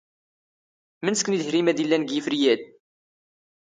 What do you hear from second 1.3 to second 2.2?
ⵏ ⵉⴷ ⵀⵔⵉⵎⴰ ⴰⴷ ⵉⵍⵍⴰⵏ ⴳ